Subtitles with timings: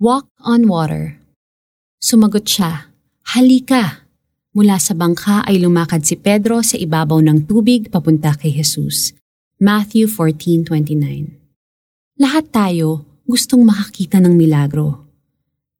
[0.00, 1.20] Walk on water.
[2.00, 2.88] Sumagot siya,
[3.36, 4.08] Halika!
[4.56, 9.12] Mula sa bangka ay lumakad si Pedro sa ibabaw ng tubig papunta kay Jesus.
[9.60, 15.04] Matthew 14.29 Lahat tayo gustong makakita ng milagro.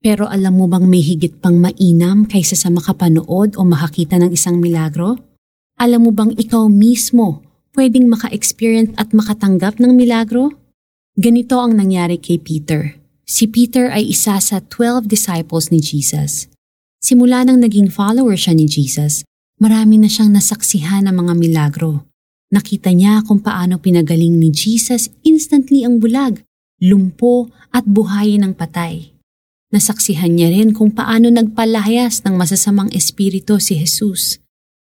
[0.05, 4.61] Pero alam mo bang may higit pang mainam kaysa sa makapanood o makakita ng isang
[4.61, 5.16] milagro?
[5.80, 7.41] Alam mo bang ikaw mismo
[7.73, 10.52] pwedeng maka-experience at makatanggap ng milagro?
[11.16, 13.00] Ganito ang nangyari kay Peter.
[13.31, 16.50] Si Peter ay isa sa 12 disciples ni Jesus.
[16.99, 19.23] Simula nang naging follower siya ni Jesus,
[19.63, 22.11] marami na siyang nasaksihan ng mga milagro.
[22.51, 26.43] Nakita niya kung paano pinagaling ni Jesus instantly ang bulag,
[26.82, 29.14] lumpo at buhay ng patay.
[29.71, 34.42] Nasaksihan niya rin kung paano nagpalayas ng masasamang espiritu si Jesus.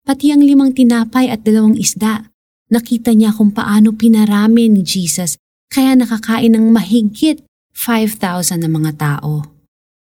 [0.06, 2.30] Pati ang limang tinapay at dalawang isda,
[2.70, 5.42] nakita niya kung paano pinarami ni Jesus
[5.74, 7.42] kaya nakakain ng mahigit
[7.78, 9.46] 5,000 na mga tao.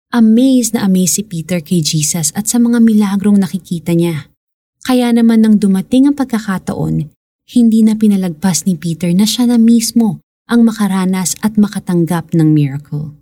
[0.10, 4.34] Amazed na amazed si Peter kay Jesus at sa mga milagrong nakikita niya.
[4.82, 7.14] Kaya naman nang dumating ang pagkakataon,
[7.54, 10.18] hindi na pinalagpas ni Peter na siya na mismo
[10.50, 13.14] ang makaranas at makatanggap ng miracle.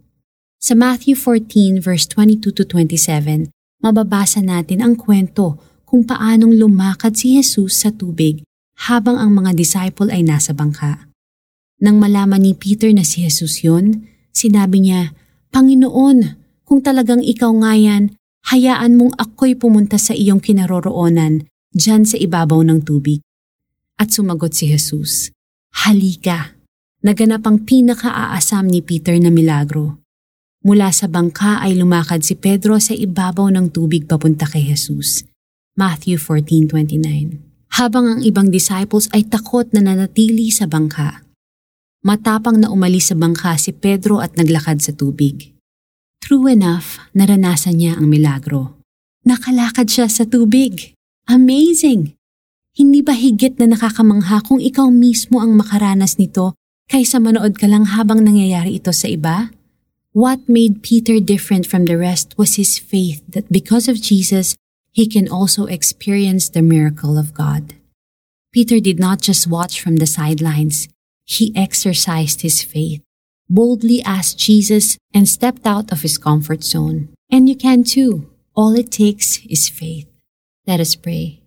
[0.63, 3.51] Sa Matthew 14 verse 22 to 27,
[3.83, 8.47] mababasa natin ang kwento kung paanong lumakad si Jesus sa tubig
[8.87, 11.11] habang ang mga disciple ay nasa bangka.
[11.83, 15.17] Nang malaman ni Peter na si Jesus yun, sinabi niya,
[15.49, 18.13] Panginoon, kung talagang ikaw nga yan,
[18.53, 23.25] hayaan mong ako'y pumunta sa iyong kinaroroonan, dyan sa ibabaw ng tubig.
[23.97, 25.33] At sumagot si Jesus,
[25.73, 26.53] Halika!
[27.01, 30.01] Naganap ang pinakaaasam ni Peter na milagro.
[30.65, 35.23] Mula sa bangka ay lumakad si Pedro sa ibabaw ng tubig papunta kay Jesus.
[35.77, 41.26] Matthew 14.29 Habang ang ibang disciples ay takot na nanatili sa bangka.
[42.07, 45.51] Matapang na umalis sa bangka si Pedro at naglakad sa tubig.
[46.23, 48.79] True enough, naranasan niya ang milagro.
[49.27, 50.95] Nakalakad siya sa tubig.
[51.27, 52.15] Amazing!
[52.79, 56.55] Hindi ba higit na nakakamangha kung ikaw mismo ang makaranas nito
[56.87, 59.51] kaysa manood ka lang habang nangyayari ito sa iba?
[60.15, 64.55] What made Peter different from the rest was his faith that because of Jesus,
[64.95, 67.75] he can also experience the miracle of God.
[68.55, 70.87] Peter did not just watch from the sidelines,
[71.27, 73.03] he exercised his faith
[73.49, 77.09] boldly asked Jesus and stepped out of his comfort zone.
[77.31, 78.29] And you can too.
[78.55, 80.07] All it takes is faith.
[80.67, 81.43] Let us pray.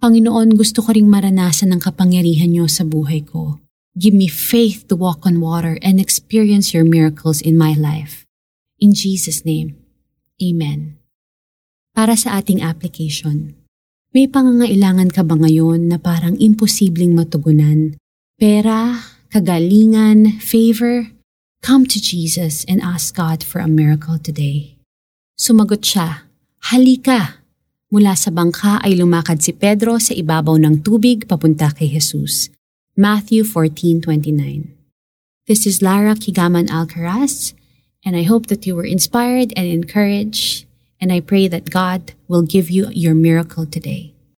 [0.00, 3.60] Panginoon, gusto ko ring maranasan ang kapangyarihan niyo sa buhay ko.
[3.98, 8.24] Give me faith to walk on water and experience your miracles in my life.
[8.80, 9.76] In Jesus' name,
[10.40, 10.96] Amen.
[11.92, 13.60] Para sa ating application,
[14.16, 18.00] may pangangailangan ka ba ngayon na parang imposibleng matugunan?
[18.40, 18.96] Pera,
[19.30, 21.10] kagalingan, favor,
[21.60, 24.80] Come to Jesus and ask God for a miracle today.
[25.36, 26.24] Sumagot siya,
[26.72, 27.44] Halika!
[27.92, 32.48] Mula sa bangka ay lumakad si Pedro sa ibabaw ng tubig papunta kay Jesus.
[32.96, 34.72] Matthew 14.29
[35.44, 37.52] This is Lara Kigaman Alcaraz,
[38.08, 40.64] and I hope that you were inspired and encouraged,
[40.96, 44.09] and I pray that God will give you your miracle today.